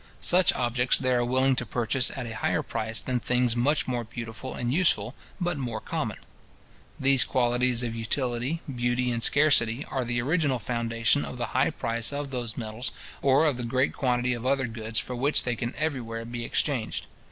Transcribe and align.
Such 0.19 0.51
objects 0.53 0.97
they 0.97 1.11
are 1.13 1.23
willing 1.23 1.55
to 1.57 1.63
purchase 1.63 2.09
at 2.17 2.25
a 2.25 2.37
higher 2.37 2.63
price 2.63 3.01
than 3.03 3.19
things 3.19 3.55
much 3.55 3.87
more 3.87 4.03
beautiful 4.03 4.55
and 4.55 4.73
useful, 4.73 5.13
but 5.39 5.59
more 5.59 5.79
common. 5.79 6.17
These 6.99 7.23
qualities 7.23 7.83
of 7.83 7.93
utility, 7.93 8.61
beauty, 8.73 9.11
and 9.11 9.21
scarcity, 9.21 9.85
are 9.91 10.03
the 10.03 10.19
original 10.19 10.57
foundation 10.57 11.23
of 11.23 11.37
the 11.37 11.45
high 11.53 11.69
price 11.69 12.11
of 12.11 12.31
those 12.31 12.57
metals, 12.57 12.91
or 13.21 13.45
of 13.45 13.57
the 13.57 13.63
great 13.63 13.93
quantity 13.93 14.33
of 14.33 14.43
other 14.43 14.65
goods 14.65 14.97
for 14.97 15.15
which 15.15 15.43
they 15.43 15.55
can 15.55 15.75
everywhere 15.77 16.25
be 16.25 16.43
exchanged. 16.45 17.05